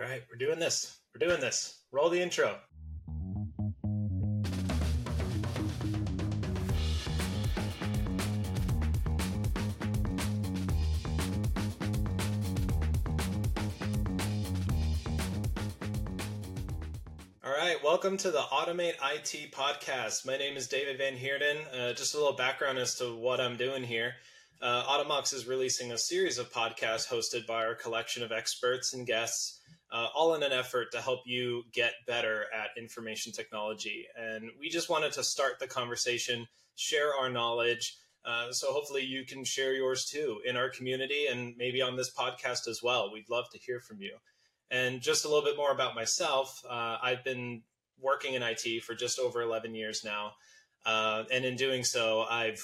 [0.00, 0.98] All right, we're doing this.
[1.14, 1.84] We're doing this.
[1.92, 2.58] Roll the intro.
[17.44, 20.26] All right, welcome to the Automate IT podcast.
[20.26, 21.58] My name is David Van Heerden.
[21.72, 24.14] Uh, just a little background as to what I'm doing here.
[24.60, 29.06] Uh, Automox is releasing a series of podcasts hosted by our collection of experts and
[29.06, 29.53] guests
[29.94, 34.06] uh, all in an effort to help you get better at information technology.
[34.18, 37.96] And we just wanted to start the conversation, share our knowledge.
[38.24, 42.12] Uh, so hopefully you can share yours too in our community and maybe on this
[42.12, 43.12] podcast as well.
[43.12, 44.16] We'd love to hear from you.
[44.68, 46.64] And just a little bit more about myself.
[46.68, 47.62] Uh, I've been
[48.00, 50.32] working in IT for just over 11 years now.
[50.84, 52.60] Uh, and in doing so, I've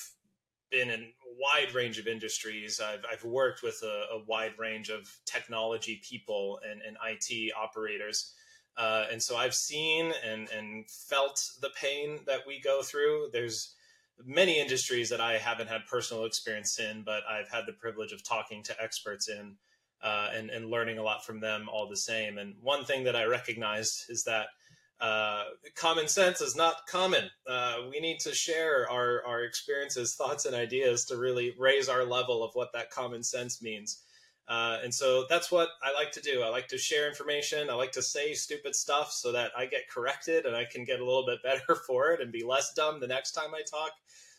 [0.69, 2.81] been in wide range of industries.
[2.81, 8.35] I've, I've worked with a, a wide range of technology people and, and IT operators.
[8.77, 13.29] Uh, and so I've seen and, and felt the pain that we go through.
[13.33, 13.75] There's
[14.25, 18.23] many industries that I haven't had personal experience in, but I've had the privilege of
[18.23, 19.57] talking to experts in
[20.03, 22.39] uh, and, and learning a lot from them all the same.
[22.39, 24.47] And one thing that I recognize is that
[25.01, 27.31] uh, common sense is not common.
[27.49, 32.05] Uh, we need to share our, our experiences, thoughts, and ideas to really raise our
[32.05, 34.03] level of what that common sense means.
[34.47, 36.43] Uh, and so that's what I like to do.
[36.43, 37.71] I like to share information.
[37.71, 41.01] I like to say stupid stuff so that I get corrected and I can get
[41.01, 43.93] a little bit better for it and be less dumb the next time I talk.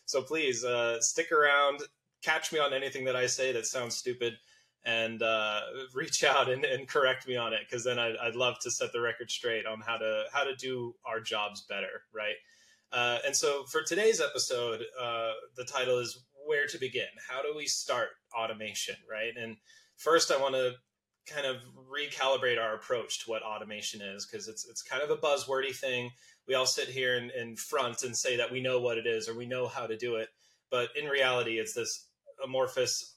[0.04, 1.80] So please uh, stick around,
[2.22, 4.34] catch me on anything that I say that sounds stupid
[4.84, 5.60] and uh,
[5.94, 8.92] reach out and, and, correct me on it because then I'd, I'd, love to set
[8.92, 12.34] the record straight on how to how to do our jobs better right?
[12.92, 17.06] Uh, and so for today's episode uh, the title is where to begin?
[17.28, 19.32] How do we start automation right?
[19.40, 19.56] And
[19.96, 20.72] first i want to
[21.32, 21.58] kind of
[21.88, 26.10] recalibrate our approach to what automation is because it's, it's kind of a buzzwordy thing.
[26.48, 29.28] We all sit here in, in front and say that we know what it is
[29.28, 30.28] or we know how to do it
[30.72, 32.08] but in reality it's this
[32.42, 33.14] amorphous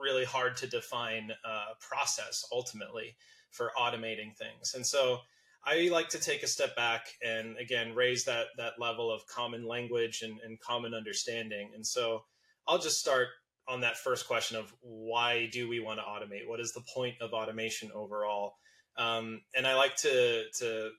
[0.00, 3.16] really hard to define uh, process ultimately
[3.50, 4.74] for automating things.
[4.74, 5.18] And so
[5.64, 9.66] I like to take a step back and again raise that that level of common
[9.66, 11.70] language and, and common understanding.
[11.74, 12.22] And so
[12.66, 13.28] I'll just start
[13.66, 16.48] on that first question of why do we want to automate?
[16.48, 18.54] What is the point of automation overall?
[18.96, 20.90] Um, and I like to to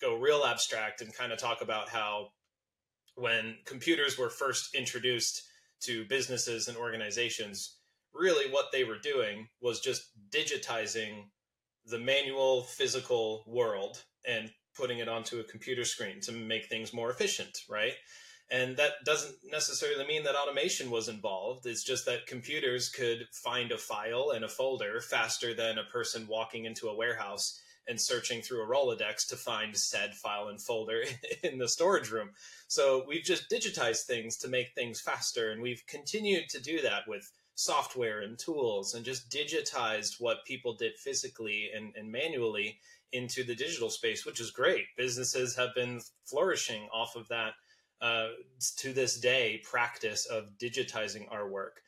[0.00, 2.28] go real abstract and kind of talk about how
[3.14, 5.42] when computers were first introduced
[5.80, 7.75] to businesses and organizations,
[8.18, 11.24] really what they were doing was just digitizing
[11.86, 17.10] the manual physical world and putting it onto a computer screen to make things more
[17.10, 17.94] efficient, right?
[18.50, 21.66] And that doesn't necessarily mean that automation was involved.
[21.66, 26.28] It's just that computers could find a file and a folder faster than a person
[26.28, 31.02] walking into a warehouse and searching through a Rolodex to find said file and folder
[31.42, 32.30] in the storage room.
[32.68, 35.50] So we've just digitized things to make things faster.
[35.50, 40.74] And we've continued to do that with software and tools and just digitized what people
[40.74, 42.78] did physically and, and manually
[43.12, 44.84] into the digital space, which is great.
[44.96, 47.54] Businesses have been flourishing off of that
[48.02, 48.28] uh,
[48.76, 51.80] to this day practice of digitizing our work.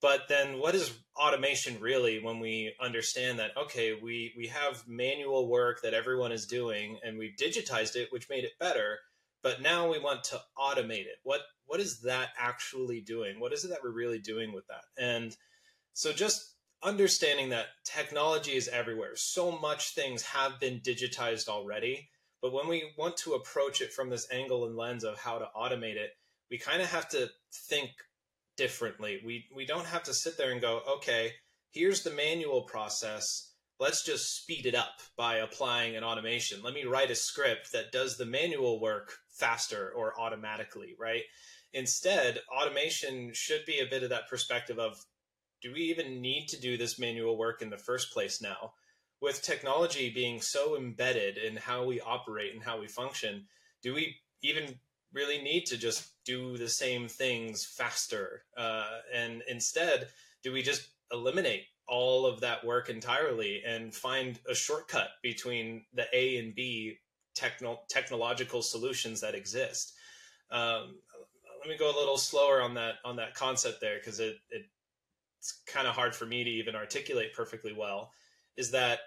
[0.00, 5.46] But then, what is automation really when we understand that, okay, we, we have manual
[5.46, 9.00] work that everyone is doing and we've digitized it, which made it better
[9.42, 11.18] but now we want to automate it.
[11.22, 13.38] What what is that actually doing?
[13.38, 14.84] What is it that we're really doing with that?
[14.98, 15.36] And
[15.92, 19.14] so just understanding that technology is everywhere.
[19.14, 22.08] So much things have been digitized already
[22.42, 25.48] but when we want to approach it from this angle and lens of how to
[25.56, 26.12] automate it
[26.50, 27.30] we kind of have to
[27.68, 27.90] think
[28.56, 29.20] differently.
[29.24, 31.32] We we don't have to sit there and go okay
[31.70, 33.49] here's the manual process
[33.80, 36.62] let's just speed it up by applying an automation.
[36.62, 41.22] Let me write a script that does the manual work faster or automatically, right?
[41.72, 45.02] Instead, automation should be a bit of that perspective of
[45.62, 48.72] do we even need to do this manual work in the first place now?
[49.22, 53.46] With technology being so embedded in how we operate and how we function,
[53.82, 54.78] do we even
[55.12, 58.42] really need to just do the same things faster?
[58.56, 60.08] Uh, and instead,
[60.42, 66.06] do we just eliminate all of that work entirely and find a shortcut between the
[66.14, 66.96] A and B
[67.34, 69.92] techno- technological solutions that exist.
[70.50, 70.96] Um,
[71.58, 74.62] let me go a little slower on that on that concept there because it, it
[75.38, 78.10] it's kind of hard for me to even articulate perfectly well.
[78.56, 79.00] Is that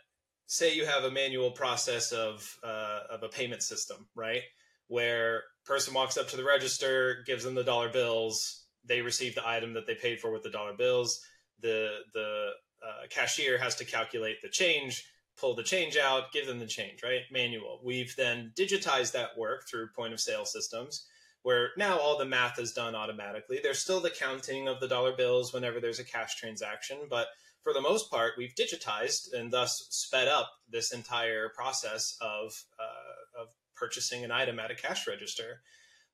[0.46, 4.42] say you have a manual process of uh, of a payment system, right?
[4.88, 9.48] Where person walks up to the register, gives them the dollar bills, they receive the
[9.48, 11.22] item that they paid for with the dollar bills.
[11.62, 12.50] The the
[12.84, 15.06] uh, cashier has to calculate the change
[15.38, 17.22] pull the change out, give them the change, right?
[17.32, 17.82] Manual.
[17.84, 21.08] We've then digitized that work through point of sale systems
[21.42, 23.60] where now all the math is done automatically.
[23.62, 27.28] There's still the counting of the dollar bills whenever there's a cash transaction, but
[27.64, 33.42] for the most part, we've digitized and thus sped up this entire process of, uh,
[33.42, 35.62] of purchasing an item at a cash register.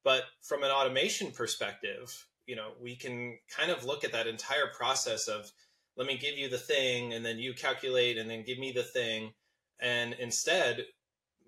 [0.04, 4.68] But from an automation perspective, you know, we can kind of look at that entire
[4.76, 5.52] process of
[5.98, 8.84] let me give you the thing and then you calculate and then give me the
[8.84, 9.34] thing.
[9.82, 10.86] And instead,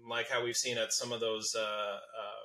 [0.08, 2.42] like how we've seen at some of those uh, uh,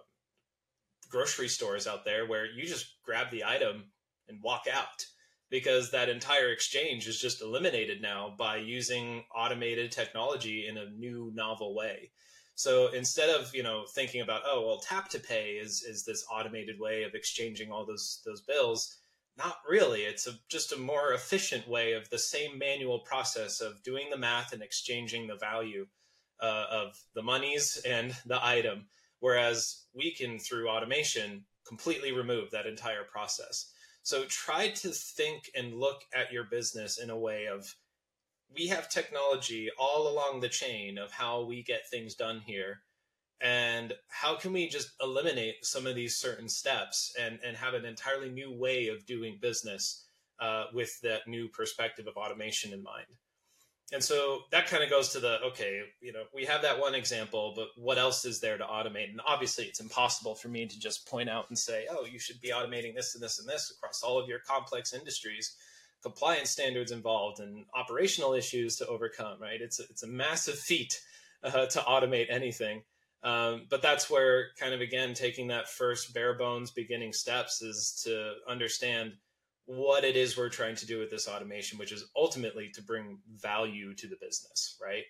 [1.09, 3.85] grocery stores out there where you just grab the item
[4.29, 5.05] and walk out
[5.51, 11.31] because that entire exchange is just eliminated now by using automated technology in a new
[11.35, 12.11] novel way
[12.57, 16.25] so instead of you know thinking about oh well tap to pay is is this
[16.33, 18.97] automated way of exchanging all those those bills
[19.39, 23.83] not really it's a, just a more efficient way of the same manual process of
[23.83, 25.87] doing the math and exchanging the value
[26.41, 28.87] uh, of the monies and the item
[29.21, 33.73] Whereas we can, through automation, completely remove that entire process.
[34.03, 37.75] So try to think and look at your business in a way of
[38.55, 42.83] we have technology all along the chain of how we get things done here.
[43.43, 47.85] And how can we just eliminate some of these certain steps and, and have an
[47.85, 50.07] entirely new way of doing business
[50.41, 53.07] uh, with that new perspective of automation in mind?
[53.93, 56.95] and so that kind of goes to the okay you know we have that one
[56.95, 59.11] example but what else is there to automate?
[59.11, 62.41] And obviously it's impossible for me to just point out and say oh you should
[62.41, 65.57] be automating this and this and this across all of your complex industries.
[66.03, 69.61] Compliance standards involved and operational issues to overcome right?
[69.61, 71.01] It's a, it's a massive feat
[71.45, 72.83] uh, to automate anything
[73.27, 78.01] um, but that's where kind of again taking that first bare bones beginning steps is
[78.05, 79.15] to understand
[79.65, 83.19] what it is we're trying to do with this automation, which is ultimately to bring
[83.35, 85.03] value to the business, right?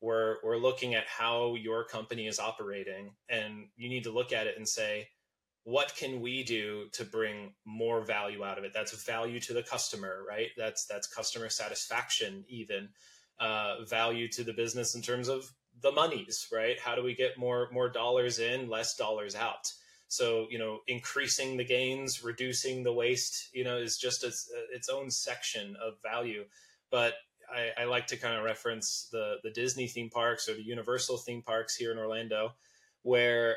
[0.00, 4.46] We're, we're looking at how your company is operating, and you need to look at
[4.46, 5.08] it and say,
[5.64, 8.72] what can we do to bring more value out of it?
[8.72, 10.48] That's value to the customer, right?
[10.56, 12.88] That's that's customer satisfaction, even
[13.38, 15.52] uh, value to the business in terms of
[15.82, 16.78] the monies, right?
[16.80, 19.72] How do we get more more dollars in, less dollars out?
[20.08, 24.32] So, you know, increasing the gains, reducing the waste, you know, is just a,
[24.74, 26.44] its own section of value.
[26.90, 27.14] But
[27.52, 31.18] I, I like to kind of reference the the Disney theme parks or the Universal
[31.18, 32.54] theme parks here in Orlando,
[33.02, 33.56] where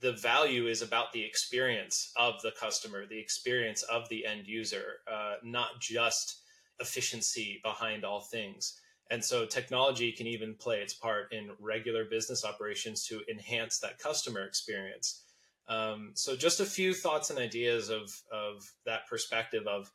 [0.00, 5.00] the value is about the experience of the customer, the experience of the end user,
[5.10, 6.40] uh, not just
[6.80, 8.80] efficiency behind all things.
[9.10, 13.98] And so technology can even play its part in regular business operations to enhance that
[13.98, 15.22] customer experience.
[15.68, 19.90] Um, so just a few thoughts and ideas of, of that perspective of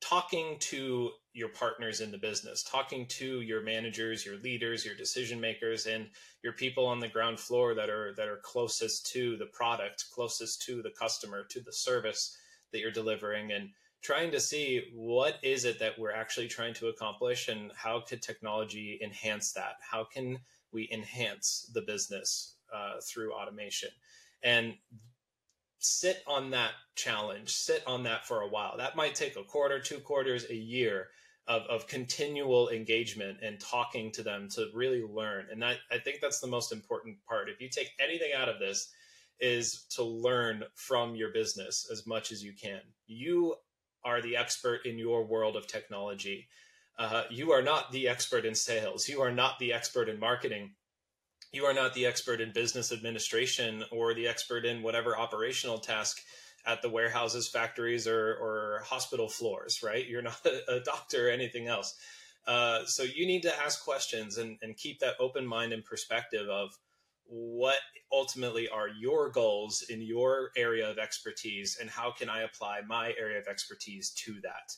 [0.00, 5.40] talking to your partners in the business, talking to your managers, your leaders, your decision
[5.40, 6.06] makers, and
[6.42, 10.62] your people on the ground floor that are that are closest to the product, closest
[10.62, 12.36] to the customer, to the service
[12.72, 13.70] that you're delivering, and
[14.02, 18.22] trying to see what is it that we're actually trying to accomplish and how could
[18.22, 19.74] technology enhance that?
[19.80, 20.38] How can
[20.72, 23.90] we enhance the business uh, through automation?
[24.42, 24.74] And
[25.78, 28.76] sit on that challenge sit on that for a while.
[28.76, 31.08] That might take a quarter two quarters a year
[31.46, 35.46] of, of continual engagement and talking to them to really learn.
[35.50, 37.48] And I, I think that's the most important part.
[37.48, 38.90] If you take anything out of this
[39.38, 42.80] is to learn from your business as much as you can.
[43.06, 43.54] You
[44.06, 46.48] are the expert in your world of technology.
[46.98, 49.08] Uh, you are not the expert in sales.
[49.08, 50.70] You are not the expert in marketing.
[51.52, 56.22] You are not the expert in business administration or the expert in whatever operational task
[56.64, 60.06] at the warehouses, factories, or, or hospital floors, right?
[60.06, 61.94] You're not a, a doctor or anything else.
[62.46, 66.48] Uh, so you need to ask questions and, and keep that open mind and perspective
[66.48, 66.70] of
[67.28, 67.78] what
[68.12, 73.12] ultimately are your goals in your area of expertise and how can I apply my
[73.18, 74.76] area of expertise to that?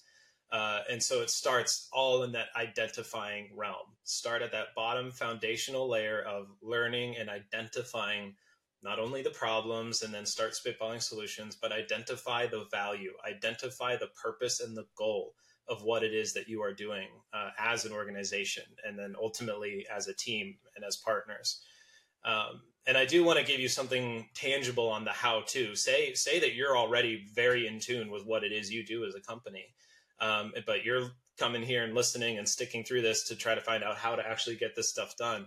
[0.51, 3.87] Uh, and so it starts all in that identifying realm.
[4.05, 8.35] Start at that bottom foundational layer of learning and identifying
[8.83, 14.09] not only the problems and then start spitballing solutions, but identify the value, identify the
[14.23, 15.35] purpose and the goal
[15.69, 19.87] of what it is that you are doing uh, as an organization, and then ultimately
[19.95, 21.61] as a team and as partners.
[22.29, 25.75] Um, and I do want to give you something tangible on the how to.
[25.75, 29.15] Say say that you're already very in tune with what it is you do as
[29.15, 29.67] a company,
[30.21, 33.83] um, but you're coming here and listening and sticking through this to try to find
[33.83, 35.47] out how to actually get this stuff done.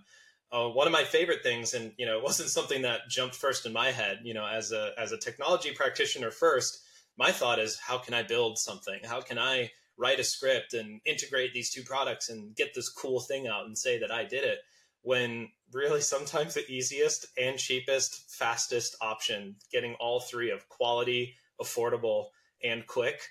[0.52, 3.66] Uh, one of my favorite things, and you know, it wasn't something that jumped first
[3.66, 4.20] in my head.
[4.24, 6.80] You know, as a as a technology practitioner first,
[7.18, 9.00] my thought is, how can I build something?
[9.04, 13.20] How can I write a script and integrate these two products and get this cool
[13.20, 14.60] thing out and say that I did it.
[15.02, 22.28] When really sometimes the easiest and cheapest, fastest option, getting all three of quality, affordable,
[22.64, 23.22] and quick,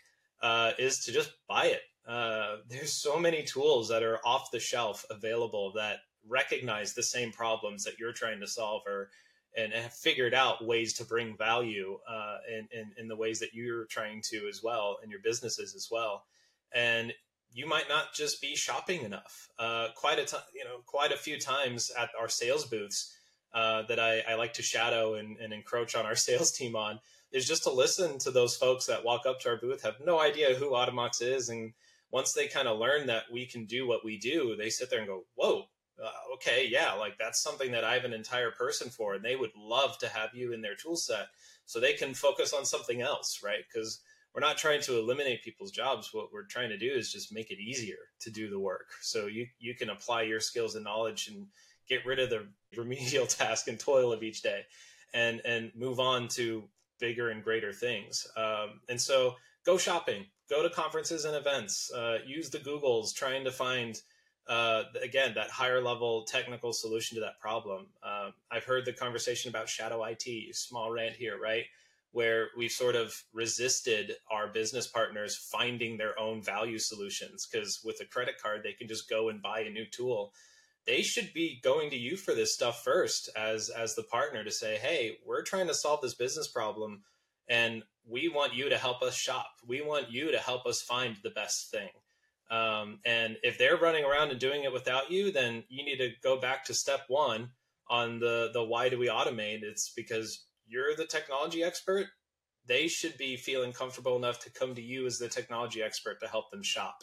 [0.43, 1.83] uh, is to just buy it.
[2.07, 5.99] Uh, there's so many tools that are off the shelf available that
[6.29, 9.11] recognize the same problems that you're trying to solve or
[9.57, 13.53] and have figured out ways to bring value uh, in, in, in the ways that
[13.53, 16.25] you're trying to as well in your businesses as well
[16.73, 17.13] and
[17.53, 21.17] you might not just be shopping enough uh, quite a time you know quite a
[21.17, 23.15] few times at our sales booths
[23.53, 27.01] uh, that I, I, like to shadow and, and, encroach on our sales team on
[27.33, 30.21] is just to listen to those folks that walk up to our booth have no
[30.21, 31.73] idea who Automox is and
[32.13, 35.01] once they kind of learn that we can do what we do they sit there
[35.01, 35.67] and go whoa
[36.03, 39.37] uh, okay, yeah, like that's something that I have an entire person for, and they
[39.37, 41.27] would love to have you in their tool set
[41.67, 43.65] so they can focus on something else, right?
[43.71, 44.01] Because
[44.35, 46.11] we're not trying to eliminate people's jobs.
[46.13, 48.91] What we're trying to do is just make it easier to do the work.
[49.01, 51.47] So you you can apply your skills and knowledge and
[51.89, 52.47] get rid of the
[52.77, 54.63] remedial task and toil of each day,
[55.15, 56.65] and and move on to
[57.01, 58.27] bigger and greater things.
[58.37, 59.35] Um, and so
[59.65, 64.01] go shopping, go to conferences and events, uh, use the Googles, trying to find
[64.47, 67.87] uh, again that higher level technical solution to that problem.
[68.03, 71.65] Um, I've heard the conversation about shadow IT, small rant here, right?
[72.13, 78.01] Where we've sort of resisted our business partners finding their own value solutions because with
[78.01, 80.33] a credit card they can just go and buy a new tool.
[80.87, 84.51] They should be going to you for this stuff first as as the partner to
[84.51, 87.05] say, "Hey, we're trying to solve this business problem
[87.49, 89.51] and we want you to help us shop.
[89.67, 91.91] We want you to help us find the best thing."
[92.51, 96.11] Um, and if they're running around and doing it without you, then you need to
[96.23, 97.51] go back to step one
[97.89, 99.63] on the the why do we automate?
[99.63, 102.07] It's because you're the technology expert.
[102.67, 106.29] They should be feeling comfortable enough to come to you as the technology expert to
[106.29, 107.03] help them shop.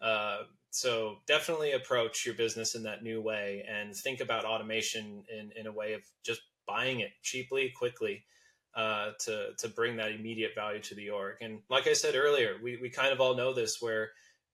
[0.00, 0.38] Uh,
[0.70, 5.66] so definitely approach your business in that new way and think about automation in, in
[5.66, 8.24] a way of just buying it cheaply, quickly,
[8.74, 11.36] uh, to to bring that immediate value to the org.
[11.40, 14.10] And like I said earlier, we, we kind of all know this where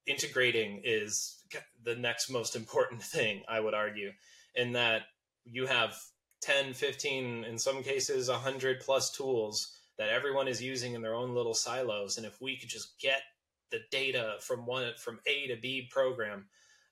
[0.07, 1.43] integrating is
[1.83, 4.13] the next most important thing, I would argue,
[4.55, 5.03] in that
[5.45, 5.97] you have
[6.43, 11.35] 10, 15, in some cases, 100 plus tools that everyone is using in their own
[11.35, 12.17] little silos.
[12.17, 13.23] And if we could just get
[13.71, 16.47] the data from one from A to B program,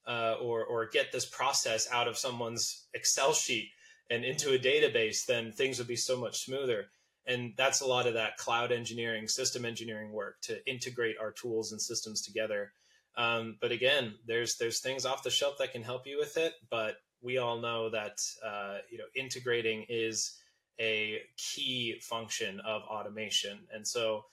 [0.06, 3.68] uh, or or get this process out of someone's Excel sheet
[4.08, 6.86] and into a database, then things would be so much smoother.
[7.26, 11.70] And that's a lot of that cloud engineering, system engineering work to integrate our tools
[11.70, 12.72] and systems together
[13.16, 16.54] um, but again, there's there's things off the shelf that can help you with it,
[16.70, 20.38] but we all know that uh, you know integrating is
[20.80, 24.24] a key function of automation, and so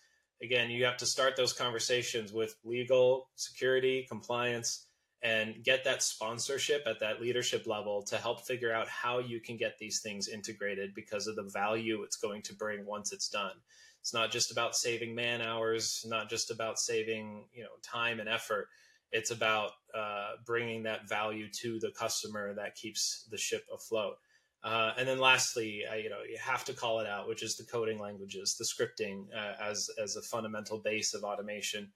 [0.42, 4.86] again, you have to start those conversations with legal, security, compliance,
[5.24, 9.58] and get that sponsorship at that leadership level to help figure out how you can
[9.58, 13.54] get these things integrated because of the value it's going to bring once it's done.
[14.02, 18.30] It's not just about saving man hours, not just about saving you know time and
[18.30, 18.68] effort.
[19.12, 24.18] It's about uh, bringing that value to the customer that keeps the ship afloat.
[24.64, 27.56] Uh, and then lastly, uh, you know, you have to call it out, which is
[27.56, 31.90] the coding languages, the scripting uh, as as a fundamental base of automation.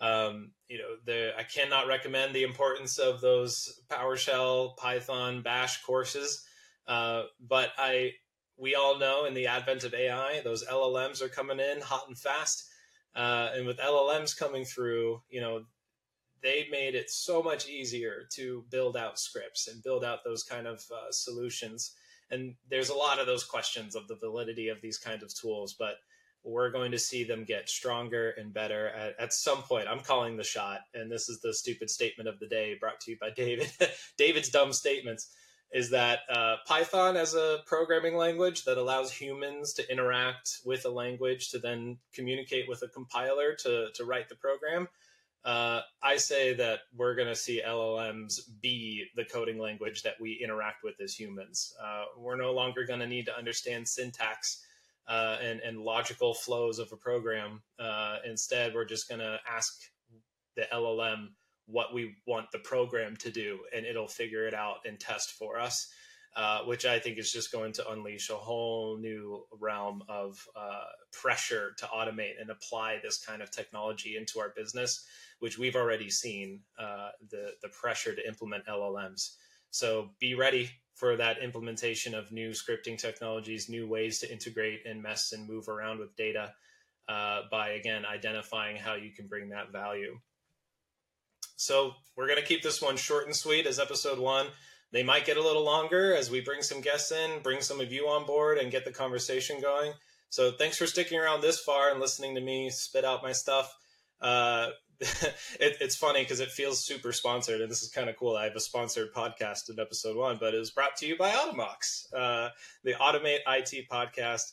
[0.00, 6.44] Um, you know, the, I cannot recommend the importance of those PowerShell, Python, Bash courses,
[6.88, 8.12] uh, but I
[8.56, 12.18] we all know in the advent of AI, those LLMs are coming in hot and
[12.18, 12.68] fast.
[13.14, 15.64] Uh, and with LLMs coming through, you know,
[16.42, 20.66] they made it so much easier to build out scripts and build out those kind
[20.66, 21.92] of uh, solutions.
[22.30, 25.74] And there's a lot of those questions of the validity of these kinds of tools,
[25.78, 25.96] but
[26.44, 29.88] we're going to see them get stronger and better at, at some point.
[29.88, 33.12] I'm calling the shot, and this is the stupid statement of the day brought to
[33.12, 33.70] you by David.
[34.18, 35.34] David's dumb statements
[35.72, 40.88] is that uh, Python as a programming language that allows humans to interact with a
[40.88, 44.86] language to then communicate with a compiler to, to write the program.
[45.44, 50.40] Uh, I say that we're going to see LLMs be the coding language that we
[50.42, 51.74] interact with as humans.
[51.82, 54.64] Uh, we're no longer going to need to understand syntax
[55.06, 57.62] uh, and, and logical flows of a program.
[57.78, 59.74] Uh, instead, we're just going to ask
[60.56, 61.28] the LLM
[61.66, 65.58] what we want the program to do, and it'll figure it out and test for
[65.58, 65.88] us.
[66.36, 70.86] Uh, which I think is just going to unleash a whole new realm of uh,
[71.12, 75.06] pressure to automate and apply this kind of technology into our business,
[75.38, 79.36] which we've already seen uh, the the pressure to implement LLMs.
[79.70, 85.00] So be ready for that implementation of new scripting technologies, new ways to integrate and
[85.00, 86.52] mess and move around with data
[87.08, 90.18] uh, by again identifying how you can bring that value.
[91.54, 94.48] So we're going to keep this one short and sweet as episode one.
[94.94, 97.92] They might get a little longer as we bring some guests in, bring some of
[97.92, 99.92] you on board, and get the conversation going.
[100.30, 103.74] So thanks for sticking around this far and listening to me spit out my stuff.
[104.20, 104.68] Uh,
[105.00, 108.36] it, it's funny because it feels super sponsored, and this is kind of cool.
[108.36, 111.32] I have a sponsored podcast in episode one, but it was brought to you by
[111.32, 112.50] Automox, uh,
[112.84, 114.52] the Automate IT podcast.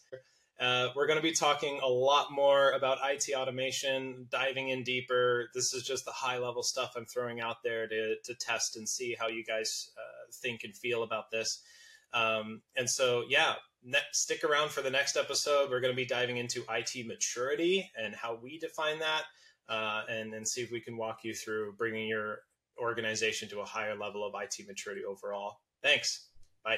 [0.61, 5.49] Uh, we're going to be talking a lot more about IT automation, diving in deeper.
[5.55, 8.87] This is just the high level stuff I'm throwing out there to, to test and
[8.87, 11.63] see how you guys uh, think and feel about this.
[12.13, 15.71] Um, and so, yeah, ne- stick around for the next episode.
[15.71, 19.23] We're going to be diving into IT maturity and how we define that
[19.67, 22.41] uh, and, and see if we can walk you through bringing your
[22.79, 25.61] organization to a higher level of IT maturity overall.
[25.81, 26.27] Thanks.
[26.63, 26.77] Bye.